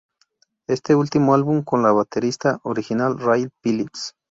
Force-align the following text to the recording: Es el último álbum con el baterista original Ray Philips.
Es 0.65 0.81
el 0.87 0.95
último 0.95 1.35
álbum 1.35 1.61
con 1.61 1.85
el 1.85 1.93
baterista 1.93 2.59
original 2.63 3.19
Ray 3.19 3.47
Philips. 3.61 4.15